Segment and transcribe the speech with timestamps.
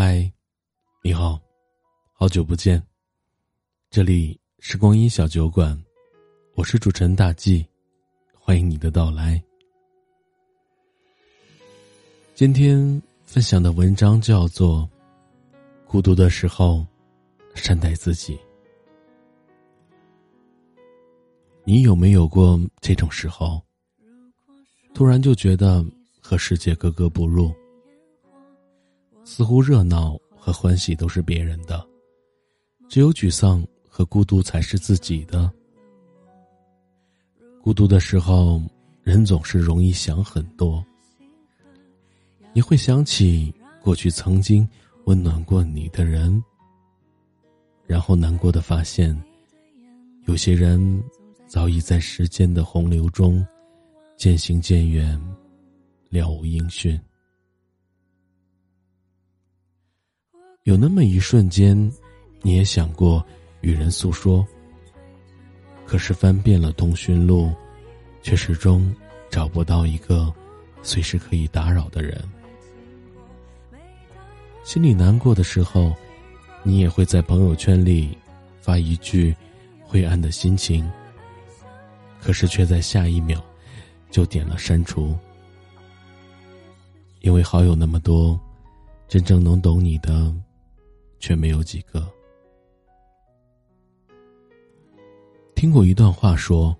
[0.00, 0.32] 嗨，
[1.02, 1.40] 你好，
[2.12, 2.80] 好久不见。
[3.90, 5.76] 这里是光阴小酒馆，
[6.54, 7.66] 我是主持人大 G，
[8.32, 9.42] 欢迎你的到来。
[12.36, 14.88] 今天分享的文章叫做
[15.90, 16.86] 《孤独的时候，
[17.56, 18.36] 善待自己》。
[21.64, 23.60] 你有没有过这种时候？
[24.94, 25.84] 突然就觉得
[26.20, 27.52] 和世界格格不入。
[29.30, 31.86] 似乎热闹和欢喜都是别人的，
[32.88, 35.52] 只有沮丧和孤独才是自己的。
[37.62, 38.58] 孤独的时候，
[39.02, 40.82] 人总是容易想很多。
[42.54, 44.66] 你会想起过去曾经
[45.04, 46.42] 温暖过你的人，
[47.86, 49.14] 然后难过的发现，
[50.24, 51.04] 有些人
[51.46, 53.46] 早已在时间的洪流中
[54.16, 55.20] 渐行渐远，
[56.08, 56.98] 了无音讯。
[60.64, 61.76] 有那么一瞬间，
[62.42, 63.24] 你也想过
[63.62, 64.46] 与人诉说。
[65.86, 67.50] 可是翻遍了通讯录，
[68.22, 68.94] 却始终
[69.30, 70.30] 找不到一个
[70.82, 72.22] 随时可以打扰的人。
[74.62, 75.94] 心里难过的时候，
[76.62, 78.16] 你也会在朋友圈里
[78.60, 79.34] 发一句
[79.80, 80.86] 灰暗的心情。
[82.20, 83.42] 可是却在下一秒
[84.10, 85.16] 就点了删除，
[87.20, 88.38] 因为好友那么多，
[89.06, 90.34] 真正能懂你的。
[91.18, 92.08] 却没有几个。
[95.54, 96.76] 听过一段话说：“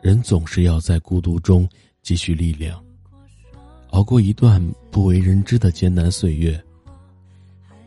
[0.00, 1.68] 人总是要在孤独中
[2.00, 2.82] 积蓄力量，
[3.90, 4.58] 熬过一段
[4.90, 6.58] 不为人知的艰难岁月，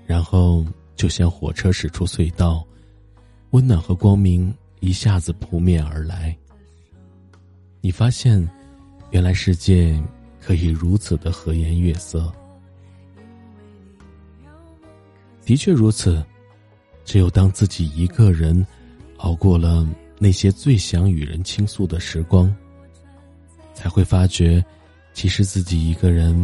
[0.05, 0.63] 然后
[0.95, 2.63] 就像火车驶出隧道，
[3.49, 6.37] 温暖和光明一下子扑面而来。
[7.81, 8.47] 你发现，
[9.09, 9.99] 原来世界
[10.39, 12.31] 可以如此的和颜悦色。”
[15.45, 16.25] 的确如此，
[17.05, 18.65] 只有当自己一个人
[19.17, 19.87] 熬过了
[20.17, 22.53] 那些最想与人倾诉的时光，
[23.75, 24.63] 才会发觉，
[25.13, 26.35] 其实自己一个人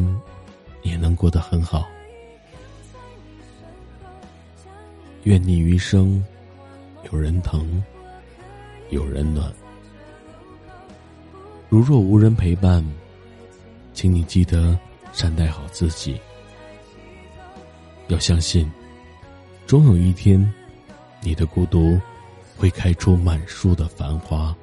[0.83, 1.89] 也能过得很好。
[5.23, 6.23] 愿你余生
[7.11, 7.83] 有人疼，
[8.91, 9.51] 有人暖。
[11.69, 12.85] 如若无人陪伴，
[13.93, 14.77] 请你记得
[15.11, 16.19] 善待好自己，
[18.07, 18.71] 要相信。
[19.71, 20.53] 终有一天，
[21.21, 21.97] 你的孤独
[22.57, 24.53] 会开出满树的繁花。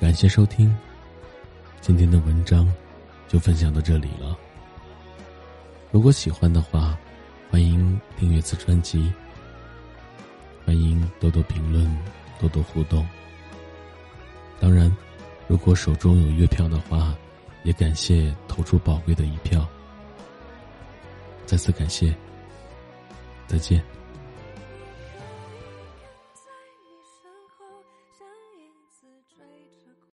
[0.00, 0.74] 感谢收听，
[1.82, 2.66] 今天的文章
[3.28, 4.34] 就分享到这里了。
[5.90, 6.96] 如果喜欢的话，
[7.50, 9.12] 欢迎订阅此专辑，
[10.64, 11.94] 欢迎多多评论，
[12.40, 13.06] 多多互动。
[14.58, 14.90] 当然，
[15.46, 17.14] 如果手中有月票的话。
[17.64, 19.66] 也感谢投出宝贵的一票，
[21.46, 22.14] 再次感谢，
[23.46, 23.82] 再见。